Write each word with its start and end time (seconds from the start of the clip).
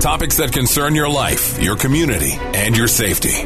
Topics 0.00 0.38
that 0.38 0.50
concern 0.50 0.94
your 0.94 1.10
life, 1.10 1.62
your 1.62 1.76
community, 1.76 2.32
and 2.32 2.74
your 2.74 2.88
safety. 2.88 3.44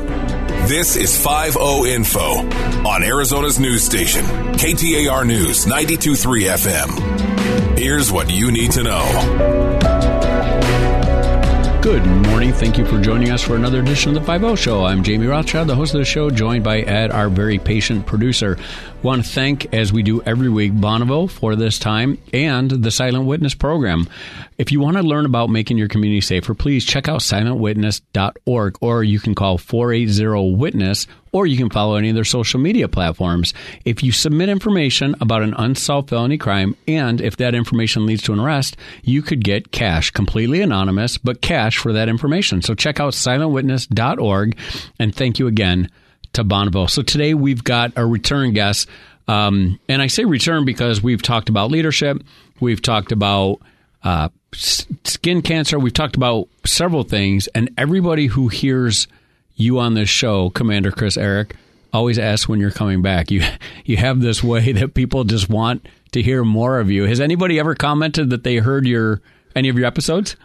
This 0.69 0.95
is 0.95 1.21
5 1.21 1.57
Info 1.57 2.49
on 2.89 3.03
Arizona's 3.03 3.59
news 3.59 3.83
station, 3.83 4.25
KTAR 4.25 5.27
News 5.27 5.67
923 5.67 6.45
FM. 6.45 7.77
Here's 7.77 8.13
what 8.13 8.31
you 8.31 8.53
need 8.53 8.71
to 8.71 8.85
know. 8.85 9.84
Good 11.85 12.07
morning. 12.07 12.51
Thank 12.55 12.79
you 12.79 12.87
for 12.87 12.99
joining 12.99 13.31
us 13.31 13.43
for 13.43 13.57
another 13.57 13.81
edition 13.81 14.09
of 14.09 14.15
the 14.15 14.27
5 14.27 14.59
Show. 14.59 14.87
I'm 14.87 15.03
Jamie 15.03 15.27
Rothschild, 15.27 15.69
the 15.69 15.75
host 15.75 15.93
of 15.93 15.99
the 15.99 16.07
show, 16.07 16.31
joined 16.31 16.65
by 16.65 16.81
Ed, 16.81 17.11
our 17.11 17.29
very 17.29 17.59
patient 17.59 18.07
producer. 18.07 18.57
Want 19.03 19.23
to 19.23 19.31
thank, 19.31 19.75
as 19.75 19.93
we 19.93 20.03
do 20.03 20.23
every 20.23 20.49
week, 20.49 20.73
Bonneville 20.81 21.29
for 21.29 21.55
this 21.57 21.79
time 21.79 22.17
and 22.33 22.71
the 22.71 22.91
Silent 22.91 23.27
Witness 23.27 23.53
program. 23.55 24.09
If 24.57 24.73
you 24.73 24.81
want 24.81 24.97
to 24.97 25.03
learn 25.03 25.27
about 25.27 25.51
making 25.51 25.77
your 25.77 25.89
community 25.89 26.23
safer, 26.23 26.55
please 26.55 26.87
check 26.87 27.07
out 27.07 27.21
silentwitness.org 27.21 28.79
or 28.81 29.05
you 29.05 29.21
can 29.21 29.35
call 29.35 29.59
480 29.59 30.57
Witness 30.57 31.07
or 31.35 31.47
you 31.47 31.57
can 31.57 31.69
follow 31.69 31.97
any 31.97 32.11
of 32.11 32.15
their 32.15 32.25
social 32.25 32.61
media 32.61 32.87
platforms. 32.89 33.53
If 33.85 34.05
you 34.05 34.13
submit 34.13 34.49
information 34.49 35.17
about 35.21 35.43
an 35.43 35.53
unsolved 35.59 36.09
felony 36.09 36.39
crime 36.39 36.77
and 36.87 37.21
if 37.21 37.37
that 37.39 37.57
information 37.57 38.07
leads 38.07 38.23
to 38.23 38.33
an 38.33 38.39
arrest, 38.39 38.77
you 39.03 39.21
could 39.21 39.43
get 39.43 39.73
cash, 39.73 40.13
completely 40.13 40.63
anonymous, 40.63 41.19
but 41.19 41.43
cash 41.43 41.77
for 41.77 41.93
that 41.93 42.09
information. 42.09 42.63
So 42.63 42.77
check 42.77 43.01
out 43.01 43.15
silentwitness.org 43.15 44.57
and 45.01 45.15
thank 45.15 45.41
you 45.41 45.49
again 45.49 45.91
to 46.35 46.45
Bonneville. 46.45 46.87
So 46.87 47.03
today 47.03 47.35
we've 47.35 47.65
got 47.65 47.93
a 47.97 48.07
return 48.07 48.53
guest. 48.53 48.89
Um, 49.27 49.81
and 49.89 50.01
I 50.01 50.07
say 50.07 50.25
return 50.25 50.65
because 50.65 51.03
we've 51.03 51.23
talked 51.23 51.49
about 51.49 51.69
leadership, 51.73 52.23
we've 52.61 52.81
talked 52.81 53.11
about 53.11 53.59
uh, 54.05 54.29
skin 54.53 55.43
cancer, 55.43 55.81
we've 55.81 55.93
talked 55.93 56.15
about 56.15 56.49
several 56.65 57.03
things, 57.03 57.49
and 57.49 57.71
everybody 57.77 58.27
who 58.27 58.47
hears 58.47 59.09
you 59.55 59.79
on 59.79 59.95
this 59.95 60.09
show, 60.09 60.51
Commander 60.51 60.91
Chris 60.91 61.17
Eric, 61.17 61.57
always 61.93 62.19
asks 62.19 62.49
when 62.49 62.61
you're 62.61 62.71
coming 62.71 63.03
back. 63.03 63.31
You 63.31 63.43
you 63.85 63.97
have 63.97 64.21
this 64.21 64.43
way 64.43 64.73
that 64.73 64.95
people 64.95 65.25
just 65.25 65.49
want 65.49 65.87
to 66.13 66.23
hear 66.23 66.45
more 66.45 66.81
of 66.81 66.91
you. 66.91 67.05
Has 67.05 67.21
anybody 67.21 67.59
ever 67.59 67.75
commented 67.75 68.31
that 68.31 68.45
they 68.45 68.57
heard 68.57 68.87
your 68.87 69.21
any 69.55 69.69
of 69.69 69.77
your 69.77 69.87
episodes? 69.87 70.37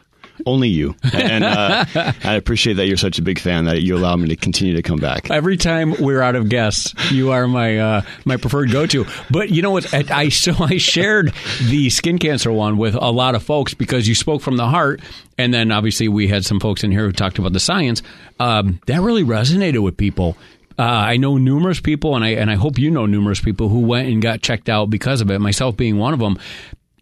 Only 0.46 0.70
you. 0.70 0.96
And 1.14 1.44
uh, 1.44 1.86
I 2.24 2.36
appreciate 2.36 2.76
that 2.76 2.88
you're 2.88 2.98
such 2.98 3.20
a 3.20 3.22
big 3.22 3.40
fan 3.40 3.66
that 3.66 3.82
you 3.82 3.96
allow 3.96 4.16
me 4.16 4.30
to 4.30 4.36
continue 4.36 4.76
to 4.76 4.82
come 4.82 5.00
back. 5.00 5.30
Every 5.30 5.58
time 5.58 5.94
we're 6.00 6.22
out 6.22 6.36
of 6.36 6.50
guests, 6.50 6.94
you 7.12 7.32
are 7.32 7.48
my 7.48 7.78
uh, 7.78 8.02
my 8.26 8.38
preferred 8.38 8.72
go 8.72 8.86
to. 8.88 9.06
But 9.30 9.50
you 9.50 9.62
know 9.62 9.72
what? 9.72 9.94
I 9.94 10.30
so 10.30 10.54
I 10.60 10.78
shared 10.78 11.34
the 11.68 11.90
skin 11.90 12.18
cancer 12.18 12.52
one 12.52 12.78
with 12.78 12.96
a 12.96 13.12
lot 13.12 13.36
of 13.36 13.44
folks 13.44 13.74
because 13.74 14.08
you 14.08 14.16
spoke 14.16 14.42
from 14.42 14.58
the 14.58 14.68
heart, 14.68 15.02
and 15.38 15.54
then 15.54 15.72
obviously 15.72 16.08
we 16.08 16.28
had 16.28 16.46
some 16.46 16.60
folks 16.60 16.84
in 16.84 16.92
here 16.92 17.06
who 17.06 17.12
talked 17.12 17.40
about 17.40 17.54
the 17.54 17.60
science. 17.60 18.02
Um, 18.40 18.80
that 18.86 19.02
really 19.02 19.24
resonated 19.24 19.84
with 19.84 19.98
people. 19.98 20.38
Uh, 20.78 20.84
I 20.84 21.18
know 21.18 21.38
numerous 21.38 21.82
people, 21.82 22.16
and 22.16 22.24
I 22.24 22.30
and 22.30 22.50
I 22.50 22.56
hope 22.56 22.80
you 22.80 22.90
know 22.90 23.06
numerous 23.06 23.42
people 23.42 23.68
who 23.68 23.80
went 23.80 24.08
and 24.08 24.22
got 24.22 24.42
checked 24.42 24.70
out 24.70 24.90
because 24.90 25.20
of 25.20 25.30
it. 25.30 25.40
Myself 25.40 25.76
being 25.76 25.98
one 25.98 26.14
of 26.14 26.20
them 26.20 26.40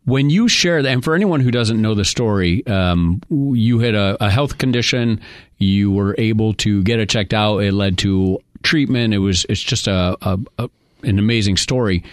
when 0.08 0.30
you 0.30 0.47
share 0.47 0.81
that, 0.81 0.89
and 0.89 1.03
for 1.03 1.16
anyone 1.16 1.41
who 1.41 1.52
doesn't 1.52 1.81
know 1.81 1.94
the 1.94 2.05
story, 2.05 2.66
um, 2.66 3.22
you 3.30 3.80
had 3.80 3.94
a, 3.94 4.16
a, 4.23 4.30
health 4.30 4.58
condition, 4.58 5.19
you 5.58 5.91
were 5.91 6.16
able 6.17 6.53
to 6.53 6.81
get 6.83 7.02
it 7.02 7.09
checked 7.09 7.33
out. 7.33 7.58
It 7.58 7.73
led 7.73 7.97
to 8.00 8.39
treatment. 8.63 9.13
It 9.13 9.17
was 9.17 9.45
it's 9.50 9.61
just 9.61 9.85
a, 9.85 10.17
a, 10.22 10.39
a 10.59 10.69
an 11.03 11.19
amazing 11.19 11.58
story, 11.58 12.05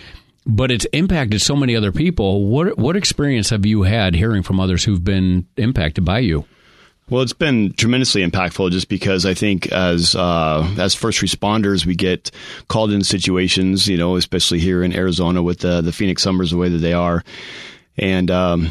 but 0.45 0.72
it's 0.72 0.87
impacted 0.87 1.41
so 1.41 1.55
many 1.55 1.77
other 1.77 1.92
people. 1.92 2.47
What 2.47 2.77
what 2.78 2.97
experience 2.97 3.50
have 3.50 3.65
you 3.65 3.83
had 3.83 4.17
hearing 4.17 4.42
from 4.42 4.59
others 4.59 4.83
who've 4.83 5.05
been 5.05 5.47
impacted 5.56 6.05
by 6.05 6.19
you? 6.19 6.47
Well, 7.11 7.22
it's 7.22 7.33
been 7.33 7.75
tremendously 7.75 8.27
impactful 8.27 8.72
just 8.72 8.89
because 8.89 9.25
I 9.25 9.34
think 9.34 9.70
as 9.70 10.17
uh, 10.17 10.69
as 10.81 10.97
first 10.97 11.20
responders, 11.20 11.87
we 11.87 11.95
get 11.95 12.33
called 12.67 12.91
in 12.91 13.05
situations, 13.05 13.87
you 13.87 13.99
know, 13.99 14.16
especially 14.16 14.59
here 14.59 14.82
in 14.82 14.93
Arizona 14.93 15.44
with 15.44 15.61
the 15.61 15.81
the 15.81 15.93
Phoenix 15.93 16.25
summers 16.25 16.50
the 16.50 16.56
way 16.56 16.69
that 16.71 16.78
they 16.78 16.93
are 16.93 17.22
and 17.97 18.31
um, 18.31 18.71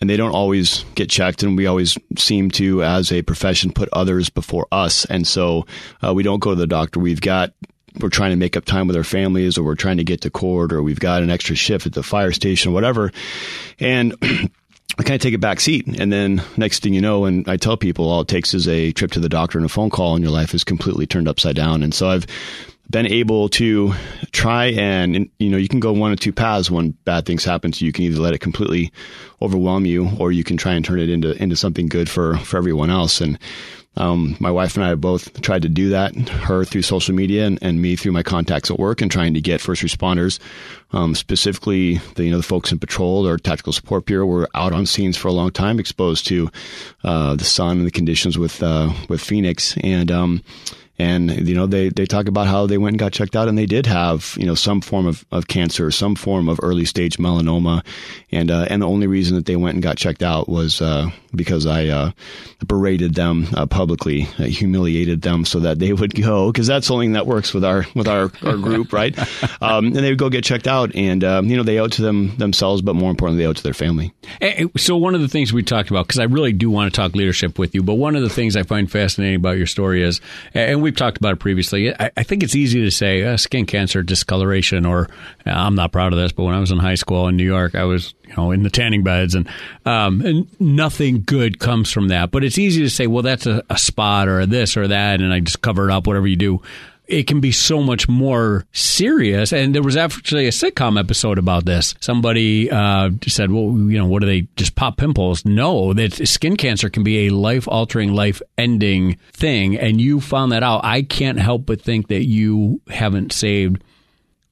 and 0.00 0.08
they 0.08 0.16
don't 0.16 0.32
always 0.32 0.84
get 0.94 1.10
checked, 1.10 1.42
and 1.42 1.56
we 1.56 1.66
always 1.66 1.98
seem 2.16 2.50
to, 2.52 2.82
as 2.82 3.12
a 3.12 3.22
profession, 3.22 3.72
put 3.72 3.88
others 3.92 4.30
before 4.30 4.66
us, 4.72 5.04
and 5.04 5.26
so 5.26 5.66
uh, 6.04 6.14
we 6.14 6.22
don't 6.22 6.40
go 6.40 6.50
to 6.50 6.56
the 6.56 6.66
doctor. 6.66 7.00
We've 7.00 7.20
got 7.20 7.52
we're 7.98 8.08
trying 8.08 8.30
to 8.30 8.36
make 8.36 8.56
up 8.56 8.64
time 8.64 8.86
with 8.86 8.96
our 8.96 9.04
families, 9.04 9.58
or 9.58 9.64
we're 9.64 9.74
trying 9.74 9.98
to 9.98 10.04
get 10.04 10.22
to 10.22 10.30
court, 10.30 10.72
or 10.72 10.82
we've 10.82 11.00
got 11.00 11.22
an 11.22 11.30
extra 11.30 11.56
shift 11.56 11.86
at 11.86 11.92
the 11.92 12.02
fire 12.02 12.32
station, 12.32 12.72
whatever, 12.72 13.12
and. 13.78 14.14
I 14.98 15.02
kind 15.02 15.14
of 15.14 15.22
take 15.22 15.34
a 15.34 15.38
back 15.38 15.60
seat. 15.60 15.86
And 15.86 16.12
then 16.12 16.42
next 16.56 16.82
thing 16.82 16.92
you 16.92 17.00
know, 17.00 17.24
and 17.24 17.48
I 17.48 17.56
tell 17.56 17.76
people 17.76 18.10
all 18.10 18.22
it 18.22 18.28
takes 18.28 18.52
is 18.52 18.68
a 18.68 18.92
trip 18.92 19.12
to 19.12 19.20
the 19.20 19.28
doctor 19.28 19.56
and 19.56 19.64
a 19.64 19.68
phone 19.68 19.88
call 19.88 20.14
and 20.14 20.22
your 20.22 20.32
life 20.32 20.52
is 20.52 20.64
completely 20.64 21.06
turned 21.06 21.28
upside 21.28 21.56
down. 21.56 21.82
And 21.82 21.94
so 21.94 22.10
I've 22.10 22.26
been 22.90 23.06
able 23.06 23.48
to 23.48 23.92
try 24.32 24.66
and, 24.66 25.30
you 25.38 25.48
know, 25.48 25.56
you 25.56 25.68
can 25.68 25.80
go 25.80 25.92
one 25.92 26.12
of 26.12 26.18
two 26.18 26.32
paths 26.32 26.70
when 26.70 26.90
bad 27.04 27.24
things 27.24 27.44
happen 27.44 27.70
to 27.70 27.84
you. 27.84 27.88
You 27.88 27.92
can 27.92 28.04
either 28.04 28.20
let 28.20 28.34
it 28.34 28.38
completely 28.38 28.92
overwhelm 29.40 29.86
you 29.86 30.10
or 30.18 30.32
you 30.32 30.42
can 30.42 30.56
try 30.56 30.72
and 30.72 30.84
turn 30.84 30.98
it 30.98 31.08
into, 31.08 31.40
into 31.40 31.56
something 31.56 31.86
good 31.86 32.08
for, 32.08 32.36
for 32.38 32.56
everyone 32.56 32.90
else. 32.90 33.20
And, 33.20 33.38
um, 33.96 34.36
my 34.38 34.52
wife 34.52 34.76
and 34.76 34.84
I 34.84 34.88
have 34.90 35.00
both 35.00 35.40
tried 35.42 35.62
to 35.62 35.68
do 35.68 35.90
that, 35.90 36.16
her 36.16 36.64
through 36.64 36.82
social 36.82 37.14
media 37.14 37.46
and, 37.46 37.58
and 37.60 37.82
me 37.82 37.96
through 37.96 38.12
my 38.12 38.22
contacts 38.22 38.70
at 38.70 38.78
work 38.78 39.02
and 39.02 39.10
trying 39.10 39.34
to 39.34 39.40
get 39.40 39.60
first 39.60 39.82
responders, 39.82 40.38
um, 40.92 41.14
specifically 41.14 41.96
the, 42.14 42.24
you 42.24 42.30
know, 42.30 42.36
the 42.36 42.42
folks 42.42 42.70
in 42.70 42.78
patrol 42.78 43.26
or 43.26 43.36
tactical 43.36 43.72
support 43.72 44.06
bureau 44.06 44.26
were 44.26 44.48
out 44.54 44.72
on 44.72 44.86
scenes 44.86 45.16
for 45.16 45.28
a 45.28 45.32
long 45.32 45.50
time, 45.50 45.80
exposed 45.80 46.26
to, 46.28 46.50
uh, 47.02 47.34
the 47.34 47.44
sun 47.44 47.78
and 47.78 47.86
the 47.86 47.90
conditions 47.90 48.38
with, 48.38 48.62
uh, 48.62 48.92
with 49.08 49.20
Phoenix. 49.20 49.76
And, 49.78 50.10
um, 50.10 50.42
and 51.00 51.48
you 51.48 51.54
know 51.54 51.66
they 51.66 51.88
they 51.88 52.06
talk 52.06 52.28
about 52.28 52.46
how 52.46 52.66
they 52.66 52.78
went 52.78 52.94
and 52.94 52.98
got 52.98 53.12
checked 53.12 53.34
out 53.34 53.48
and 53.48 53.56
they 53.56 53.66
did 53.66 53.86
have 53.86 54.36
you 54.38 54.46
know 54.46 54.54
some 54.54 54.80
form 54.80 55.06
of, 55.06 55.24
of 55.32 55.48
cancer 55.48 55.90
some 55.90 56.14
form 56.14 56.48
of 56.48 56.60
early 56.62 56.84
stage 56.84 57.18
melanoma. 57.18 57.84
And 58.32 58.50
uh, 58.50 58.66
and 58.68 58.82
the 58.82 58.86
only 58.86 59.06
reason 59.06 59.36
that 59.36 59.46
they 59.46 59.56
went 59.56 59.74
and 59.74 59.82
got 59.82 59.96
checked 59.96 60.22
out 60.22 60.48
was 60.48 60.80
uh, 60.80 61.10
because 61.34 61.66
I 61.66 61.86
uh, 61.86 62.12
berated 62.66 63.14
them 63.14 63.48
uh, 63.54 63.66
publicly 63.66 64.28
uh, 64.38 64.44
humiliated 64.44 65.22
them 65.22 65.44
so 65.44 65.60
that 65.60 65.78
they 65.78 65.92
would 65.92 66.14
go 66.14 66.52
because 66.52 66.66
that's 66.66 66.86
something 66.86 67.12
that 67.12 67.26
works 67.26 67.52
with 67.52 67.64
our 67.64 67.84
with 67.94 68.08
our, 68.08 68.30
our 68.42 68.56
group 68.56 68.92
right? 68.92 69.16
Um, 69.62 69.86
and 69.86 69.96
they 69.96 70.10
would 70.10 70.18
go 70.18 70.30
get 70.30 70.44
checked 70.44 70.66
out 70.66 70.94
and 70.94 71.22
um, 71.22 71.46
you 71.46 71.56
know 71.56 71.62
they 71.62 71.78
owe 71.78 71.84
it 71.84 71.92
to 71.92 72.02
them 72.02 72.34
themselves 72.36 72.82
but 72.82 72.94
more 72.94 73.10
importantly 73.10 73.42
they 73.42 73.46
owe 73.46 73.50
it 73.50 73.56
to 73.58 73.62
their 73.62 73.74
family. 73.74 74.12
So 74.76 74.96
one 74.96 75.14
of 75.14 75.20
the 75.20 75.28
things 75.28 75.52
we 75.52 75.62
talked 75.62 75.90
about 75.90 76.06
because 76.06 76.18
I 76.18 76.24
really 76.24 76.52
do 76.52 76.70
want 76.70 76.92
to 76.92 76.96
talk 76.98 77.14
leadership 77.14 77.58
with 77.58 77.74
you 77.74 77.82
but 77.82 77.94
one 77.94 78.16
of 78.16 78.22
the 78.22 78.28
things 78.28 78.56
I 78.56 78.62
find 78.62 78.90
fascinating 78.90 79.36
about 79.36 79.58
your 79.58 79.66
story 79.66 80.02
is 80.02 80.20
and 80.54 80.82
we 80.82 80.89
we've 80.90 80.96
talked 80.96 81.18
about 81.18 81.34
it 81.34 81.38
previously. 81.38 81.94
I, 81.94 82.10
I 82.16 82.22
think 82.24 82.42
it's 82.42 82.56
easy 82.56 82.80
to 82.82 82.90
say 82.90 83.22
uh, 83.22 83.36
skin 83.36 83.64
cancer, 83.64 84.02
discoloration, 84.02 84.84
or 84.84 85.08
uh, 85.46 85.50
I'm 85.50 85.76
not 85.76 85.92
proud 85.92 86.12
of 86.12 86.18
this, 86.18 86.32
but 86.32 86.42
when 86.42 86.54
I 86.54 86.58
was 86.58 86.72
in 86.72 86.78
high 86.78 86.96
school 86.96 87.28
in 87.28 87.36
New 87.36 87.44
York, 87.44 87.76
I 87.76 87.84
was 87.84 88.12
you 88.26 88.34
know 88.36 88.50
in 88.50 88.64
the 88.64 88.70
tanning 88.70 89.04
beds, 89.04 89.36
and, 89.36 89.48
um, 89.86 90.20
and 90.22 90.60
nothing 90.60 91.22
good 91.24 91.60
comes 91.60 91.92
from 91.92 92.08
that. 92.08 92.32
But 92.32 92.42
it's 92.42 92.58
easy 92.58 92.82
to 92.82 92.90
say, 92.90 93.06
well, 93.06 93.22
that's 93.22 93.46
a, 93.46 93.62
a 93.70 93.78
spot 93.78 94.26
or 94.26 94.44
this 94.46 94.76
or 94.76 94.88
that, 94.88 95.20
and 95.20 95.32
I 95.32 95.38
just 95.38 95.62
cover 95.62 95.88
it 95.88 95.92
up, 95.92 96.08
whatever 96.08 96.26
you 96.26 96.36
do 96.36 96.60
it 97.10 97.26
can 97.26 97.40
be 97.40 97.52
so 97.52 97.82
much 97.82 98.08
more 98.08 98.64
serious. 98.72 99.52
And 99.52 99.74
there 99.74 99.82
was 99.82 99.96
actually 99.96 100.46
a 100.46 100.50
sitcom 100.50 100.98
episode 100.98 101.38
about 101.38 101.64
this. 101.64 101.94
Somebody 102.00 102.70
uh, 102.70 103.10
said, 103.26 103.50
"Well, 103.50 103.66
you 103.90 103.98
know, 103.98 104.06
what 104.06 104.20
do 104.20 104.26
they 104.26 104.42
just 104.56 104.76
pop 104.76 104.96
pimples?" 104.96 105.44
No, 105.44 105.92
that 105.94 106.26
skin 106.28 106.56
cancer 106.56 106.88
can 106.88 107.02
be 107.02 107.26
a 107.26 107.30
life 107.30 107.66
altering, 107.68 108.12
life 108.14 108.40
ending 108.56 109.18
thing, 109.32 109.76
and 109.76 110.00
you 110.00 110.20
found 110.20 110.52
that 110.52 110.62
out. 110.62 110.84
I 110.84 111.02
can't 111.02 111.38
help 111.38 111.66
but 111.66 111.82
think 111.82 112.08
that 112.08 112.26
you 112.26 112.80
haven't 112.88 113.32
saved 113.32 113.82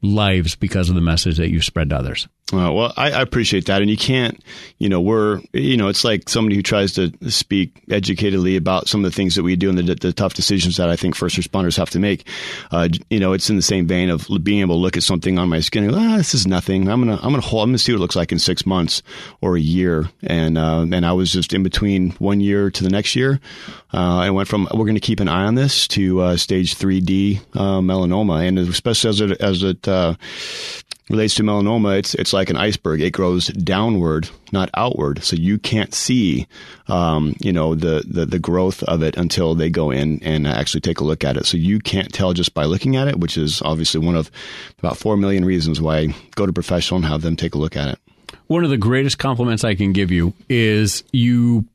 lives 0.02 0.54
because 0.54 0.88
of 0.88 0.94
the 0.94 1.00
message 1.00 1.38
that 1.38 1.50
you 1.50 1.60
spread 1.60 1.90
to 1.90 1.96
others. 1.96 2.28
Uh, 2.50 2.72
well, 2.72 2.94
I, 2.96 3.10
I, 3.10 3.20
appreciate 3.20 3.66
that, 3.66 3.82
and 3.82 3.90
you 3.90 3.96
can't, 3.98 4.42
you 4.78 4.88
know, 4.88 5.02
we're, 5.02 5.42
you 5.52 5.76
know, 5.76 5.88
it's 5.88 6.02
like 6.02 6.30
somebody 6.30 6.56
who 6.56 6.62
tries 6.62 6.94
to 6.94 7.12
speak 7.28 7.84
educatedly 7.88 8.56
about 8.56 8.88
some 8.88 9.04
of 9.04 9.10
the 9.10 9.14
things 9.14 9.34
that 9.34 9.42
we 9.42 9.54
do 9.54 9.68
and 9.68 9.76
the, 9.76 9.94
the 9.94 10.14
tough 10.14 10.32
decisions 10.32 10.78
that 10.78 10.88
I 10.88 10.96
think 10.96 11.14
first 11.14 11.36
responders 11.36 11.76
have 11.76 11.90
to 11.90 11.98
make. 11.98 12.26
Uh, 12.70 12.88
you 13.10 13.20
know, 13.20 13.34
it's 13.34 13.50
in 13.50 13.56
the 13.56 13.62
same 13.62 13.86
vein 13.86 14.08
of 14.08 14.26
being 14.42 14.60
able 14.60 14.76
to 14.76 14.80
look 14.80 14.96
at 14.96 15.02
something 15.02 15.38
on 15.38 15.50
my 15.50 15.60
skin 15.60 15.84
and 15.84 15.92
go, 15.92 15.98
ah, 15.98 16.16
this 16.16 16.32
is 16.32 16.46
nothing. 16.46 16.88
I'm 16.88 17.00
gonna, 17.00 17.16
I'm 17.16 17.30
gonna 17.32 17.42
hold, 17.42 17.64
I'm 17.64 17.68
gonna 17.68 17.78
see 17.78 17.92
what 17.92 17.98
it 17.98 18.00
looks 18.00 18.16
like 18.16 18.32
in 18.32 18.38
six 18.38 18.64
months 18.64 19.02
or 19.42 19.56
a 19.56 19.60
year, 19.60 20.08
and 20.22 20.56
uh, 20.56 20.86
and 20.90 21.04
I 21.04 21.12
was 21.12 21.30
just 21.30 21.52
in 21.52 21.62
between 21.62 22.12
one 22.12 22.40
year 22.40 22.70
to 22.70 22.82
the 22.82 22.90
next 22.90 23.14
year. 23.14 23.40
Uh, 23.92 24.18
I 24.18 24.30
went 24.30 24.48
from 24.48 24.68
we're 24.72 24.86
to 24.86 25.00
keep 25.00 25.20
an 25.20 25.28
eye 25.28 25.44
on 25.44 25.54
this 25.54 25.86
to 25.88 26.20
uh, 26.20 26.36
stage 26.38 26.76
3D 26.76 27.40
uh, 27.54 27.80
melanoma, 27.80 28.46
and 28.46 28.58
especially 28.58 29.10
as 29.10 29.20
it 29.20 29.40
as 29.40 29.62
it 29.62 29.86
relates 31.10 31.34
to 31.36 31.42
melanoma, 31.42 31.98
it's 31.98 32.14
it's 32.14 32.32
like 32.32 32.50
an 32.50 32.56
iceberg. 32.56 33.00
It 33.00 33.12
grows 33.12 33.48
downward, 33.48 34.28
not 34.52 34.70
outward. 34.74 35.22
So 35.24 35.36
you 35.36 35.58
can't 35.58 35.94
see, 35.94 36.46
um, 36.88 37.34
you 37.40 37.52
know, 37.52 37.74
the, 37.74 38.04
the 38.06 38.26
the 38.26 38.38
growth 38.38 38.82
of 38.84 39.02
it 39.02 39.16
until 39.16 39.54
they 39.54 39.70
go 39.70 39.90
in 39.90 40.22
and 40.22 40.46
actually 40.46 40.80
take 40.80 41.00
a 41.00 41.04
look 41.04 41.24
at 41.24 41.36
it. 41.36 41.46
So 41.46 41.56
you 41.56 41.78
can't 41.78 42.12
tell 42.12 42.32
just 42.32 42.54
by 42.54 42.64
looking 42.64 42.96
at 42.96 43.08
it, 43.08 43.18
which 43.18 43.36
is 43.36 43.62
obviously 43.62 44.00
one 44.00 44.16
of 44.16 44.30
about 44.78 44.96
four 44.96 45.16
million 45.16 45.44
reasons 45.44 45.80
why 45.80 45.98
I 45.98 46.14
go 46.34 46.46
to 46.46 46.52
professional 46.52 46.98
and 46.98 47.06
have 47.06 47.22
them 47.22 47.36
take 47.36 47.54
a 47.54 47.58
look 47.58 47.76
at 47.76 47.88
it. 47.88 47.98
One 48.46 48.64
of 48.64 48.70
the 48.70 48.78
greatest 48.78 49.18
compliments 49.18 49.64
I 49.64 49.74
can 49.74 49.92
give 49.92 50.10
you 50.10 50.32
is 50.48 51.04
you 51.12 51.66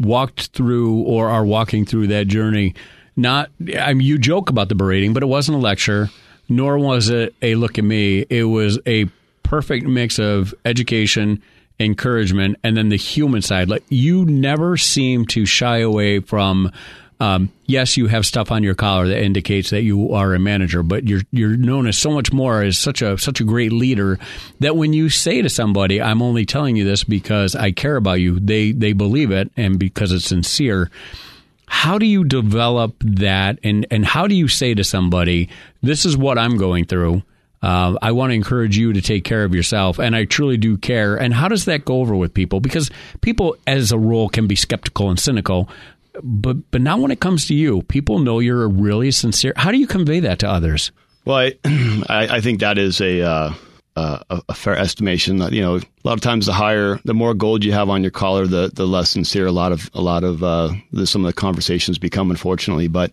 walked 0.00 0.48
through 0.48 1.02
or 1.02 1.28
are 1.28 1.44
walking 1.44 1.84
through 1.84 2.08
that 2.08 2.26
journey. 2.26 2.74
Not, 3.16 3.50
I 3.78 3.94
mean, 3.94 4.06
you 4.06 4.18
joke 4.18 4.50
about 4.50 4.68
the 4.68 4.74
berating, 4.74 5.12
but 5.12 5.22
it 5.22 5.26
wasn't 5.26 5.58
a 5.58 5.60
lecture, 5.60 6.10
nor 6.48 6.78
was 6.78 7.08
it 7.08 7.34
a 7.42 7.54
look 7.54 7.78
at 7.78 7.84
me. 7.84 8.26
It 8.28 8.44
was 8.44 8.78
a 8.86 9.06
perfect 9.42 9.86
mix 9.86 10.18
of 10.18 10.54
education, 10.64 11.42
encouragement, 11.78 12.58
and 12.62 12.76
then 12.76 12.88
the 12.88 12.96
human 12.96 13.42
side. 13.42 13.68
Like 13.68 13.84
you 13.88 14.24
never 14.24 14.76
seem 14.76 15.26
to 15.26 15.46
shy 15.46 15.78
away 15.78 16.20
from 16.20 16.72
um, 17.20 17.50
yes, 17.66 17.96
you 17.96 18.08
have 18.08 18.26
stuff 18.26 18.50
on 18.50 18.62
your 18.62 18.74
collar 18.74 19.08
that 19.08 19.22
indicates 19.22 19.70
that 19.70 19.82
you 19.82 20.12
are 20.12 20.34
a 20.34 20.38
manager, 20.38 20.82
but 20.82 21.08
you're 21.08 21.22
you're 21.30 21.56
known 21.56 21.86
as 21.86 21.96
so 21.96 22.10
much 22.10 22.32
more 22.32 22.62
as 22.62 22.76
such 22.76 23.02
a 23.02 23.16
such 23.16 23.40
a 23.40 23.44
great 23.44 23.72
leader 23.72 24.18
that 24.60 24.76
when 24.76 24.92
you 24.92 25.08
say 25.08 25.40
to 25.40 25.48
somebody, 25.48 26.02
"I'm 26.02 26.22
only 26.22 26.44
telling 26.44 26.76
you 26.76 26.84
this 26.84 27.04
because 27.04 27.54
I 27.54 27.70
care 27.70 27.96
about 27.96 28.20
you," 28.20 28.40
they 28.40 28.72
they 28.72 28.92
believe 28.92 29.30
it 29.30 29.50
and 29.56 29.78
because 29.78 30.12
it's 30.12 30.26
sincere. 30.26 30.90
How 31.74 31.98
do 31.98 32.06
you 32.06 32.24
develop 32.24 32.94
that, 33.00 33.58
and 33.62 33.86
and 33.90 34.06
how 34.06 34.26
do 34.26 34.34
you 34.34 34.48
say 34.48 34.74
to 34.74 34.84
somebody, 34.84 35.48
"This 35.82 36.06
is 36.06 36.16
what 36.16 36.38
I'm 36.38 36.56
going 36.56 36.84
through." 36.86 37.22
Uh, 37.62 37.96
I 38.02 38.12
want 38.12 38.30
to 38.30 38.34
encourage 38.34 38.76
you 38.76 38.92
to 38.92 39.00
take 39.00 39.24
care 39.24 39.42
of 39.42 39.54
yourself, 39.54 39.98
and 39.98 40.14
I 40.14 40.24
truly 40.24 40.58
do 40.58 40.76
care. 40.76 41.16
And 41.16 41.32
how 41.32 41.48
does 41.48 41.64
that 41.64 41.86
go 41.86 42.00
over 42.00 42.14
with 42.14 42.34
people? 42.34 42.60
Because 42.60 42.90
people, 43.22 43.56
as 43.66 43.90
a 43.90 43.98
rule, 43.98 44.28
can 44.28 44.46
be 44.46 44.54
skeptical 44.54 45.08
and 45.08 45.18
cynical 45.18 45.68
but 46.22 46.70
but 46.70 46.80
not 46.80 47.00
when 47.00 47.10
it 47.10 47.20
comes 47.20 47.46
to 47.46 47.54
you. 47.54 47.82
People 47.82 48.18
know 48.18 48.38
you're 48.38 48.64
a 48.64 48.68
really 48.68 49.10
sincere. 49.10 49.52
How 49.56 49.70
do 49.70 49.78
you 49.78 49.86
convey 49.86 50.20
that 50.20 50.38
to 50.40 50.48
others? 50.48 50.92
Well, 51.24 51.38
I 51.38 51.54
I, 52.08 52.40
think 52.40 52.60
that 52.60 52.78
is 52.78 53.00
a. 53.00 53.22
Uh, 53.22 53.54
uh, 53.96 54.40
a 54.48 54.54
fair 54.54 54.76
estimation. 54.76 55.38
You 55.52 55.62
know, 55.62 55.76
a 55.76 55.82
lot 56.04 56.14
of 56.14 56.20
times 56.20 56.46
the 56.46 56.52
higher, 56.52 56.98
the 57.04 57.14
more 57.14 57.34
gold 57.34 57.64
you 57.64 57.72
have 57.72 57.88
on 57.88 58.02
your 58.02 58.10
collar, 58.10 58.46
the 58.46 58.70
the 58.72 58.86
less 58.86 59.10
sincere 59.10 59.46
a 59.46 59.52
lot 59.52 59.72
of 59.72 59.90
a 59.94 60.00
lot 60.00 60.24
of 60.24 60.42
uh, 60.42 60.72
the, 60.92 61.06
some 61.06 61.24
of 61.24 61.28
the 61.28 61.40
conversations 61.40 61.98
become. 61.98 62.30
Unfortunately, 62.30 62.88
but 62.88 63.12